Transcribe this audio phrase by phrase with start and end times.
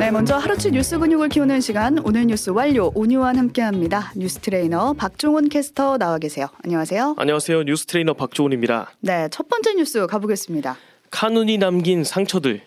[0.00, 4.12] 네, 먼저 하루치 뉴스 근육을 키우는 시간 오늘 뉴스 완료 오뉴완 함께합니다.
[4.16, 6.46] 뉴스 트레이너 박종훈 캐스터 나와 계세요.
[6.64, 7.16] 안녕하세요.
[7.18, 7.64] 안녕하세요.
[7.64, 8.92] 뉴스 트레이너 박종훈입니다.
[9.00, 10.78] 네, 첫 번째 뉴스 가보겠습니다.
[11.10, 12.62] 카눈이 남긴 상처들.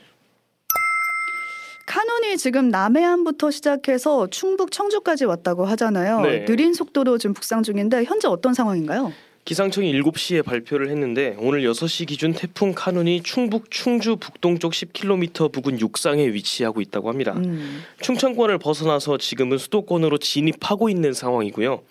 [1.88, 6.22] 카눈이 지금 남해안부터 시작해서 충북 청주까지 왔다고 하잖아요.
[6.22, 6.46] 네.
[6.46, 9.12] 느린 속도로 지금 북상 중인데 현재 어떤 상황인가요?
[9.46, 16.28] 기상청이 7시에 발표를 했는데 오늘 6시 기준 태풍 카눈이 충북 충주 북동쪽 10km 부근 육상에
[16.28, 17.34] 위치하고 있다고 합니다.
[17.36, 21.82] 음, 충청권을 벗어나서 지금은 수도권으로 진입하고 있는 상황이고요.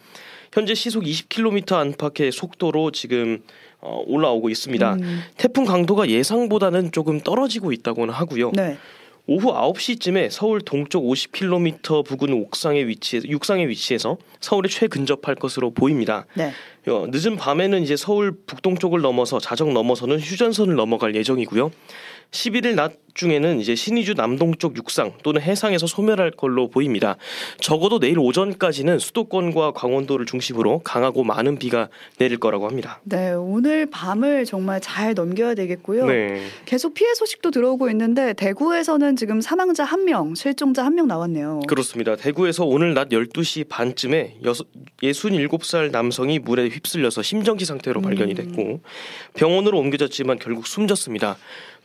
[0.53, 3.43] 현재 시속 20km 안팎의 속도로 지금
[3.81, 4.95] 어, 올라오고 있습니다.
[4.95, 8.53] 음, 태풍 강도가 예상보다는 조금 떨어지고 있다고는 하고요.
[8.55, 8.79] 네.
[9.27, 16.27] 오후 9시쯤에 서울 동쪽 50km 부근 옥상에 위치해 육상에 위치해서 서울에 최근접할 것으로 보입니다.
[16.35, 16.53] 네.
[16.89, 21.71] 어, 늦은 밤에는 이제 서울 북동쪽을 넘어서 자정 넘어서는 휴전선을 넘어갈 예정이고요.
[22.33, 27.17] 11일 낮 중에는 이제 신의주 남동쪽 육상 또는 해상에서 소멸할 걸로 보입니다.
[27.61, 31.89] 적어도 내일 오전까지는 수도권과 강원도를 중심으로 강하고 많은 비가
[32.19, 33.01] 내릴 거라고 합니다.
[33.05, 36.07] 네, 오늘 밤을 정말 잘 넘겨야 되겠고요.
[36.07, 36.43] 네.
[36.65, 41.61] 계속 피해 소식도 들어오고 있는데 대구에서는 지금 사망자 한 명, 실종자 한명 나왔네요.
[41.69, 42.17] 그렇습니다.
[42.17, 44.67] 대구에서 오늘 낮 12시 반쯤에 여섯,
[45.03, 48.81] 67살 남성이 물에 휩쓸려서 심정지 상태로 발견이 됐고
[49.35, 51.37] 병원으로 옮겨졌지만 결국 숨졌습니다.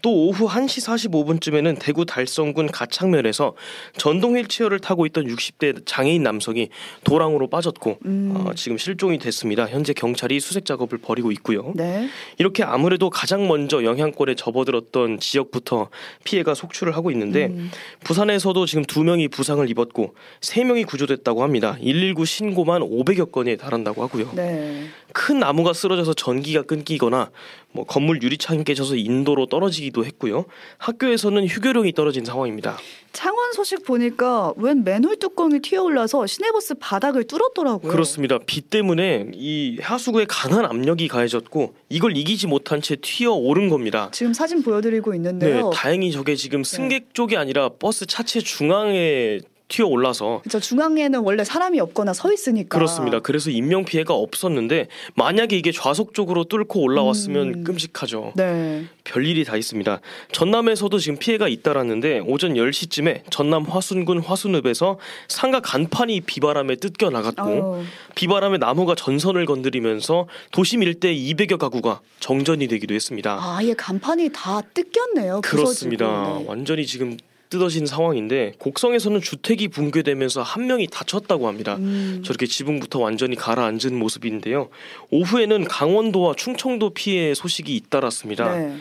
[0.02, 3.54] 또 오후 1시 45 분쯤에는 대구 달성군 가창면에서
[3.98, 6.70] 전동 휠체어를 타고 있던 60대 장애인 남성이
[7.04, 8.34] 도랑으로 빠졌고 음.
[8.36, 9.68] 어, 지금 실종이 됐습니다.
[9.68, 11.74] 현재 경찰이 수색 작업을 벌이고 있고요.
[11.76, 12.08] 네.
[12.38, 15.90] 이렇게 아무래도 가장 먼저 영향권에 접어들었던 지역부터
[16.24, 17.72] 피해가 속출을 하고 있는데 음.
[18.04, 21.78] 부산에서도 지금 두 명이 부상을 입었고 세 명이 구조됐다고 합니다.
[21.82, 24.32] 119 신고만 500여 건에 달한다고 하고요.
[24.36, 24.88] 네.
[25.14, 27.32] 큰 나무가 쓰러져서 전기가 끊기거나
[27.72, 30.46] 뭐 건물 유리창이 깨져서 인도로 떨어지기도 했고요.
[30.78, 32.78] 학교 에서는 휴교령이 떨어진 상황입니다.
[33.14, 37.92] 창원 소식 보니까 웬 맨홀 뚜껑이 튀어올라서 시내버스 바닥을 뚫었더라고요.
[37.92, 38.38] 그렇습니다.
[38.46, 44.10] 비 때문에 이 하수구에 강한 압력이 가해졌고 이걸 이기지 못한 채 튀어 오른 겁니다.
[44.12, 45.72] 지금 사진 보여드리고 네, 있는데요.
[45.74, 51.80] 다행히 저게 지금 승객 쪽이 아니라 버스 차체 중앙에 튀어 올라서 저 중앙에는 원래 사람이
[51.82, 52.78] 없거나 서 있으니까.
[52.78, 53.20] 그렇습니다.
[53.20, 57.64] 그래서 인명 피해가 없었는데 만약에 이게 좌석 쪽으로 뚫고 올라왔으면 음.
[57.66, 58.32] 끔찍하죠.
[58.36, 58.86] 네.
[59.04, 60.00] 별일이 다 있습니다.
[60.32, 67.84] 전남에서도 지금 피해가 잇따랐는데 오전 10시쯤에 전남 화순군 화순읍에서 상가 간판이 비바람에 뜯겨 나갔고 아유,
[68.16, 73.38] 비바람에 나무가 전선을 건드리면서 도심 일대 200여 가구가 정전이 되기도 했습니다.
[73.42, 75.42] 아예 간판이 다 뜯겼네요.
[75.42, 76.08] 그렇습니다.
[76.08, 76.40] 부서지고.
[76.40, 76.46] 네.
[76.48, 77.18] 완전히 지금
[77.50, 81.76] 뜯어진 상황인데 곡성에서는 주택이 붕괴되면서 한 명이 다쳤다고 합니다.
[81.78, 84.70] 음, 저렇게 지붕부터 완전히 가라앉은 모습인데요.
[85.12, 88.56] 오후에는 강원도와 충청도 피해 소식이 잇따랐습니다.
[88.56, 88.78] 네.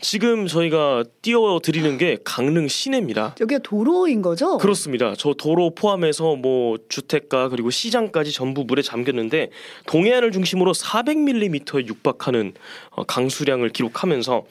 [0.00, 3.34] 지금 저희가 띄워드리는 게 강릉 시내입니다.
[3.40, 4.56] 여기가 도로인 거죠?
[4.58, 5.14] 그렇습니다.
[5.16, 9.50] 저 도로 포함해서 뭐 주택가 그리고 시장까지 전부 물에 잠겼는데
[9.86, 12.54] 동해안을 중심으로 400mm에 육박하는
[12.90, 14.44] 어, 강수량을 기록하면서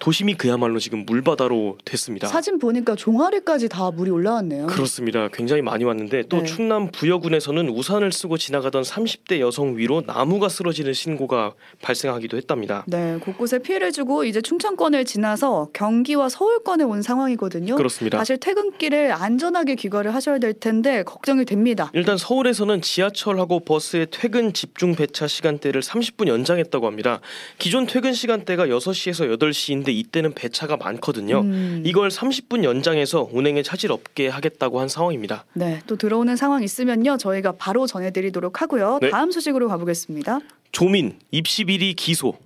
[0.00, 2.26] 도심이 그야말로 지금 물바다로 됐습니다.
[2.26, 4.66] 사진 보니까 종아리까지 다 물이 올라왔네요.
[4.66, 5.28] 그렇습니다.
[5.28, 6.44] 굉장히 많이 왔는데 또 네.
[6.44, 12.84] 충남 부여군에서는 우산을 쓰고 지나가던 30대 여성 위로 나무가 쓰러지는 신고가 발생하기도 했답니다.
[12.88, 17.76] 네, 곳곳에 피해를 주고 이제 충청권을 지나서 경기와 서울권에 온 상황이거든요.
[17.76, 18.18] 그렇습니다.
[18.18, 21.90] 사실 퇴근길에 안전하게 귀가를 하셔야 될 텐데 걱정이 됩니다.
[21.94, 27.20] 일단 서울에서는 지하철하고 버스의 퇴근 집중 배차 시간대를 30분 연장했다고 합니다.
[27.58, 31.40] 기존 퇴근 시간대가 6시에서 8시인 데 이때는 배차가 많거든요.
[31.40, 35.44] 음, 이걸 30분 연장해서 운행에 차질 없게 하겠다고 한 상황입니다.
[35.54, 38.98] 네, 또 들어오는 상황 있으면요 저희가 바로 전해드리도록 하고요.
[39.00, 39.10] 네.
[39.10, 40.40] 다음 소식으로 가보겠습니다.
[40.72, 42.36] 조민 입시 비리 기소.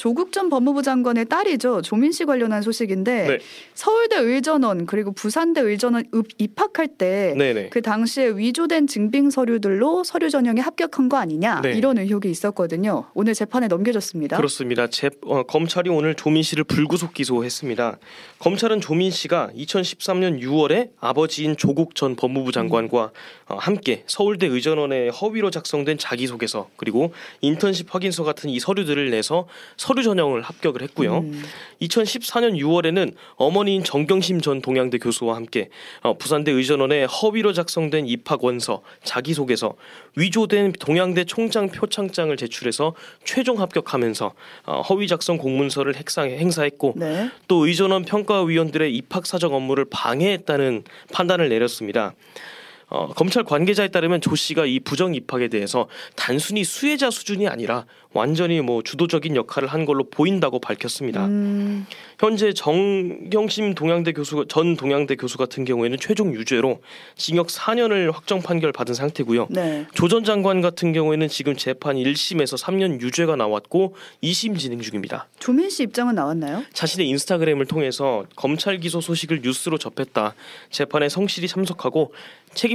[0.00, 3.38] 조국 전 법무부 장관의 딸이죠 조민 씨 관련한 소식인데 네.
[3.74, 7.34] 서울대 의전원 그리고 부산대 의전원 읍- 입학할 때.
[7.70, 11.72] 그 당시에 위조된 증빙 서류들로 서류 전형에 합격한 거 아니냐 네.
[11.72, 13.08] 이런 의혹이 있었거든요.
[13.12, 14.38] 오늘 재판에 넘겨졌습니다.
[14.38, 14.86] 그렇습니다.
[14.86, 17.98] 재, 어, 검찰이 오늘 조민 씨를 불구속 기소했습니다.
[18.38, 23.10] 검찰은 조민 씨가 2013년 6월에 아버지인 조국 전 법무부 장관과
[23.48, 29.46] 어, 함께 서울대 의전원에 허위로 작성된 자기소개서 그리고 인턴십 확인서 같은 이 서류들을 내서
[29.90, 31.18] 서류 전형을 합격을 했고요.
[31.18, 31.42] 음,
[31.82, 35.68] 2014년 6월에는 어머니인 정경심 전 동양대 교수와 함께
[36.02, 39.74] 어, 부산대 의전원에 허위로 작성된 입학 원서, 자기소개서,
[40.14, 42.94] 위조된 동양대 총장 표창장을 제출해서
[43.24, 44.32] 최종 합격하면서
[44.66, 47.28] 어, 허위 작성 공문서를 행사, 행사했고 네.
[47.48, 52.14] 또 의전원 평가위원들의 입학 사정 업무를 방해했다는 판단을 내렸습니다.
[52.90, 58.60] 어, 검찰 관계자에 따르면 조 씨가 이 부정 입학에 대해서 단순히 수혜자 수준이 아니라 완전히
[58.60, 61.26] 뭐 주도적인 역할을 한 걸로 보인다고 밝혔습니다.
[61.26, 61.86] 음,
[62.18, 66.80] 현재 정경심 동양대 교수 전 동양대 교수 같은 경우에는 최종 유죄로
[67.16, 69.46] 징역 4년을 확정 판결 받은 상태고요.
[69.50, 69.86] 네.
[69.94, 73.94] 조전 장관 같은 경우에는 지금 재판 1심에서 3년 유죄가 나왔고
[74.24, 75.28] 2심 진행 중입니다.
[75.38, 76.64] 조민 씨 입장은 나왔나요?
[76.72, 80.34] 자신의 인스타그램을 통해서 검찰 기소 소식을 뉴스로 접했다.
[80.70, 82.12] 재판에 성실히 참석하고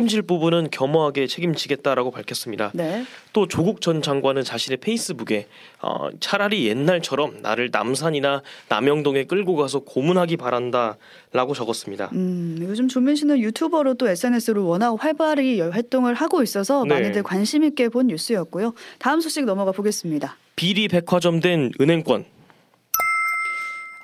[0.06, 2.72] 책임질 부분은 겸허하게 책임지겠다라고 밝혔습니다.
[2.74, 3.04] 네.
[3.34, 5.48] 또 조국 전 장관은 자신의 페이스북에
[5.82, 12.10] 어, 차라리 옛날처럼 나를 남산이나 남영동에 끌고 가서 고문하기 바란다라고 적었습니다.
[12.14, 16.96] 음, 요즘 조민 씨는 유튜버로 또 SNS로 워낙 활발히 활동을 하고 있어서 네.
[16.96, 18.74] 많이들 관심 있게 본 뉴스였고요.
[19.00, 20.38] 다음 소식 넘어가 보겠습니다.
[20.56, 22.26] 비리 백화점 된 은행권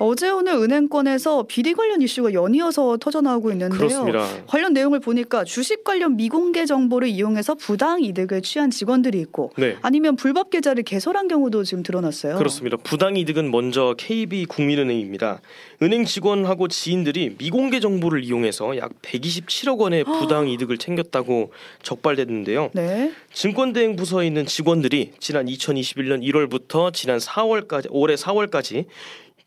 [0.03, 3.77] 어제 오늘 은행권에서 비리 관련 이슈가 연이어서 터져 나오고 있는데요.
[3.77, 4.25] 그렇습니다.
[4.47, 9.77] 관련 내용을 보니까 주식 관련 미공개 정보를 이용해서 부당 이득을 취한 직원들이 있고 네.
[9.83, 12.37] 아니면 불법 계좌를 개설한 경우도 지금 드러났어요.
[12.37, 12.77] 그렇습니다.
[12.77, 15.39] 부당 이득은 먼저 KB 국민은행입니다.
[15.83, 21.51] 은행 직원하고 지인들이 미공개 정보를 이용해서 약 127억 원의 부당 이득을 챙겼다고
[21.83, 22.71] 적발됐는데요.
[22.73, 23.11] 네.
[23.33, 28.85] 증권대행 부서에 있는 직원들이 지난 2021년 1월부터 지난 4월까지 올해 4월까지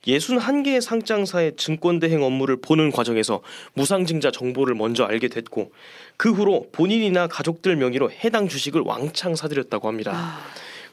[0.07, 3.41] 61개의 상장사의 증권대행 업무를 보는 과정에서
[3.75, 5.73] 무상증자 정보를 먼저 알게 됐고
[6.17, 10.13] 그 후로 본인이나 가족들 명의로 해당 주식을 왕창 사들였다고 합니다.
[10.15, 10.41] 아,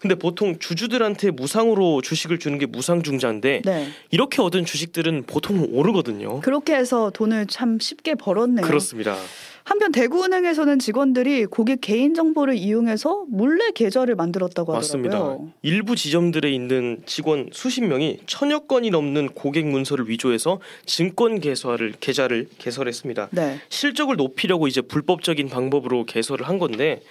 [0.01, 3.87] 근데 보통 주주들한테 무상으로 주식을 주는 게 무상중자인데 네.
[4.09, 6.39] 이렇게 얻은 주식들은 보통 오르거든요.
[6.41, 8.65] 그렇게 해서 돈을 참 쉽게 벌었네요.
[8.65, 9.15] 그렇습니다.
[9.63, 15.17] 한편 대구은행에서는 직원들이 고객 개인 정보를 이용해서 몰래 계좌를 만들었다고 맞습니다.
[15.17, 15.51] 하더라고요.
[15.61, 22.47] 일부 지점들에 있는 직원 수십 명이 천여 건이 넘는 고객 문서를 위조해서 증권 개설을 계좌를
[22.57, 23.29] 개설했습니다.
[23.29, 23.59] 네.
[23.69, 27.03] 실적을 높이려고 이제 불법적인 방법으로 개설을 한 건데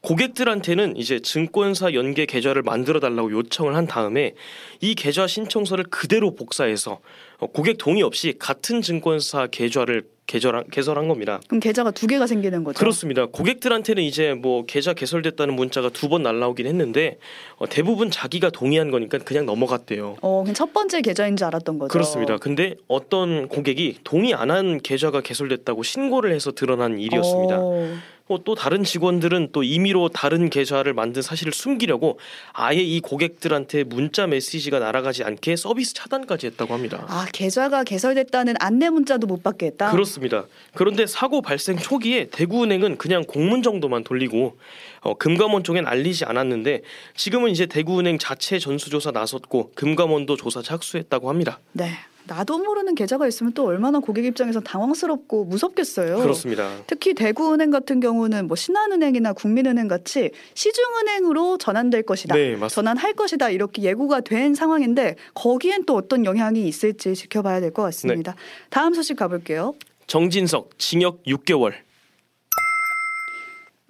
[0.00, 4.34] 고객들한테는 이제 증권사 연계 계좌를 만들어 달라고 요청을 한 다음에
[4.80, 7.00] 이 계좌 신청서를 그대로 복사해서
[7.38, 11.40] 어, 고객 동의 없이 같은 증권사 계좌를 개설한, 개설한 겁니다.
[11.48, 12.78] 그럼 계좌가 두 개가 생기는 거죠.
[12.78, 13.24] 그렇습니다.
[13.26, 17.18] 고객들한테는 이제 뭐 계좌 개설됐다는 문자가 두 번 날라오긴 했는데
[17.56, 20.16] 어, 대부분 자기가 동의한 거니까 그냥 넘어갔대요.
[20.20, 21.90] 어, 그냥 첫 번째 계좌인 줄 알았던 거죠.
[21.92, 22.36] 그렇습니다.
[22.38, 27.58] 근데 어떤 고객이 동의 안 한 계좌가 개설됐다고 신고를 해서 드러난 일이었습니다.
[27.58, 27.96] 어, 어,
[28.36, 32.18] 또 다른 직원들은 또 임의로 다른 계좌를 만든 사실을 숨기려고
[32.52, 37.06] 아예 이 고객들한테 문자 메시지가 날아가지 않게 서비스 차단까지 했다고 합니다.
[37.08, 39.90] 아 계좌가 개설됐다는 안내 문자도 못 받겠다.
[39.90, 40.44] 그렇습니다.
[40.74, 44.58] 그런데 사고 발생 초기에 대구은행은 그냥 공문 정도만 돌리고
[45.00, 46.82] 어, 금감원 쪽엔 알리지 않았는데
[47.16, 51.60] 지금은 이제 대구은행 자체 전수조사 나섰고 금감원도 조사 착수했다고 합니다.
[51.72, 51.92] 네.
[52.28, 56.18] 나도 모르는 계좌가 있으면 또 얼마나 고객 입장에서 당황스럽고 무섭겠어요.
[56.18, 56.70] 그렇습니다.
[56.86, 62.34] 특히 대구은행 같은 경우는 뭐 신한은행이나 국민은행 같이 시중은행으로 전환될 것이다.
[62.34, 62.68] 네, 맞습니다.
[62.68, 63.50] 전환할 것이다.
[63.50, 68.32] 이렇게 예고가 된 상황인데 거기엔 또 어떤 영향이 있을지 지켜봐야 될 것 같습니다.
[68.32, 68.38] 네.
[68.70, 69.74] 다음 소식 가볼게요.
[70.06, 71.72] 정진석 징역 6개월.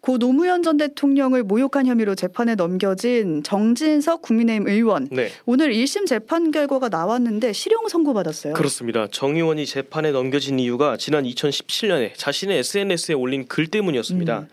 [0.08, 5.06] 고 노무현 전 대통령을 모욕한 혐의로 재판에 넘겨진 정진석 국민의힘 의원.
[5.10, 5.28] 네.
[5.44, 8.54] 오늘 1심 재판 결과가 나왔는데 실형 선고받았어요.
[8.54, 9.06] 그렇습니다.
[9.10, 14.38] 정 의원이 재판에 넘겨진 이유가 지난 2017년에 자신의 SNS에 올린 글 때문이었습니다.
[14.38, 14.48] 음.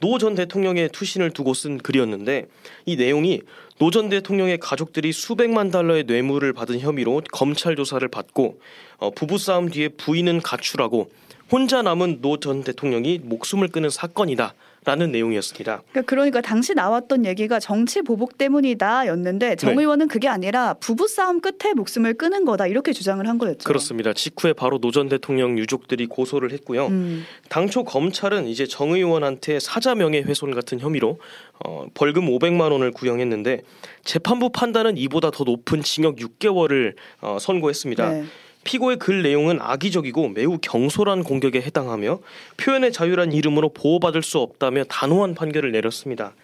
[0.00, 2.46] 노전 대통령의 투신을 두고 쓴 글이었는데
[2.86, 3.42] 이 내용이
[3.78, 8.58] 노 전 대통령의 가족들이 수백만 달러의 뇌물을 받은 혐의로 검찰 조사를 받고
[8.96, 11.10] 어, 부부싸움 뒤에 부인은 가출하고
[11.50, 14.54] 혼자 남은 노 전 대통령이 목숨을 끊은 사건이다.
[14.84, 15.82] 라는 내용이었습니다.
[15.90, 19.80] 그러니까, 그러니까 당시 나왔던 얘기가 정치 보복 때문이다였는데 정 네.
[19.82, 23.66] 의원은 그게 아니라 부부 싸움 끝에 목숨을 끊은 거다 이렇게 주장을 한 거였죠.
[23.66, 24.12] 그렇습니다.
[24.12, 26.86] 직후에 바로 노 전 대통령 유족들이 고소를 했고요.
[26.86, 31.18] 음, 당초 검찰은 이제 정 의원한테 사자 명예 훼손 같은 혐의로
[31.64, 33.62] 어, 벌금 500만 원을 구형했는데
[34.04, 38.08] 재판부 판단은 이보다 더 높은 징역 6개월을 어, 선고했습니다.
[38.08, 38.24] 네.
[38.66, 42.18] 피고의 글 내용은 악의적이고 매우 경솔한 공격에 해당하며
[42.56, 46.34] 표현의 자유란 이름으로 보호받을 수 없다며 단호한 판결을 내렸습니다.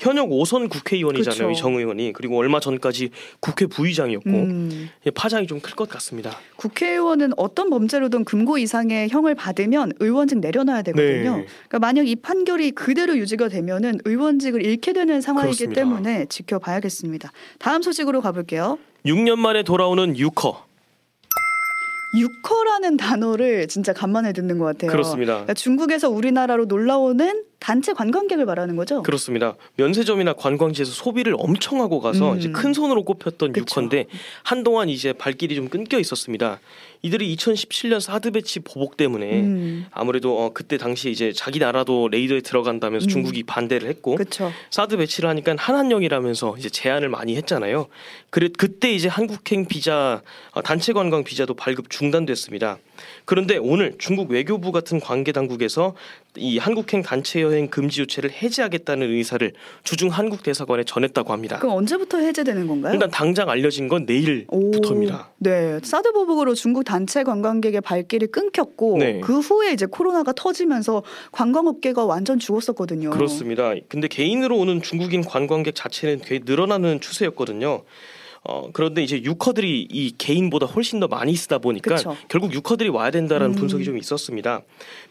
[0.00, 1.50] 현역 5선 국회의원이잖아요.
[1.50, 2.14] 이정 의원이.
[2.14, 6.38] 그리고 얼마 전까지 국회 부의장이었고 음, 예, 파장이 좀 클 것 같습니다.
[6.56, 11.36] 국회의원은 어떤 범죄로든 금고 이상의 형을 받으면 의원직 내려놔야 되거든요.
[11.36, 11.46] 네.
[11.68, 15.80] 그러니까 만약 이 판결이 그대로 유지가 되면은 의원직을 잃게 되는 상황이기 그렇습니다.
[15.82, 17.30] 때문에 지켜봐야겠습니다.
[17.58, 18.78] 다음 소식으로 가볼게요.
[19.04, 20.69] 6년 만에 돌아오는 유커.
[22.14, 24.90] 유커라는 단어를 진짜 간만에 듣는 것 같아요.
[24.90, 25.32] 그렇습니다.
[25.34, 29.02] 그러니까 중국에서 우리나라로 놀러 오는 단체 관광객을 말하는 거죠?
[29.02, 29.54] 그렇습니다.
[29.76, 32.38] 면세점이나 관광지에서 소비를 엄청 하고 가서 음.
[32.38, 33.60] 이제 큰 손으로 꼽혔던 그쵸.
[33.60, 34.06] 유커인데
[34.42, 36.58] 한동안 이제 발길이 좀 끊겨 있었습니다.
[37.02, 42.40] 이들이 2017년 사드 배치 보복 때문에 음, 아무래도 어, 그때 당시 이제 자기 나라도 레이더에
[42.40, 43.08] 들어간다면서 음.
[43.08, 44.52] 중국이 반대를 했고 그렇죠.
[44.70, 47.88] 사드 배치를 하니까 한한령이라면서 이제 제한을 많이 했잖아요.
[48.30, 52.78] 그래 그때 이제 한국행 비자 어, 단체 관광 비자도 발급 중단됐습니다.
[53.24, 55.94] 그런데 오늘 중국 외교부 같은 관계 당국에서
[56.36, 59.52] 이 한국행 단체 여행 금지 조치를 해제하겠다는 의사를
[59.82, 61.58] 주중 한국 대사관에 전했다고 합니다.
[61.58, 62.94] 그럼 언제부터 해제되는 건가요?
[62.94, 65.28] 일단 당장 알려진 건 내일부터입니다.
[65.30, 69.20] 오, 네, 사드 보복으로 중국 단체 관광객의 발길이 끊겼고 네.
[69.20, 71.02] 그 후에 이제 코로나가 터지면서
[71.32, 73.10] 관광업계가 완전 죽었었거든요.
[73.10, 73.74] 그렇습니다.
[73.88, 77.82] 근데 개인으로 오는 중국인 관광객 자체는 꽤 늘어나는 추세였거든요.
[78.42, 82.16] 어, 그런데 이제 유커들이 이 개인보다 훨씬 더 많이 쓰다 보니까 그쵸.
[82.28, 83.58] 결국 유커들이 와야 된다라는 음.
[83.58, 84.62] 분석이 좀 있었습니다.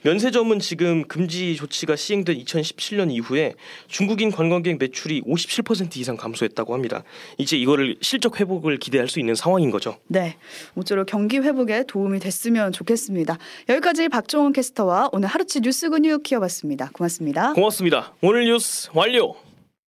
[0.01, 3.53] 면세점은 지금 금지 조치가 시행된 2017년 이후에
[3.87, 7.03] 중국인 관광객 매출이 57% 이상 감소했다고 합니다.
[7.37, 9.97] 이제 이거를 실적 회복을 기대할 수 있는 상황인 거죠.
[10.07, 10.37] 네,
[10.73, 13.37] 모쪼록 경기 회복에 도움이 됐으면 좋겠습니다.
[13.69, 16.89] 여기까지 박종원 캐스터와 오늘 하루치 뉴스 근육 키워봤습니다.
[16.93, 17.53] 고맙습니다.
[17.53, 18.13] 고맙습니다.
[18.21, 19.48] 오늘 뉴스 완료.